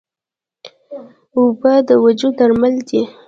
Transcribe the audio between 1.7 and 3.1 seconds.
د وجود درمل دي.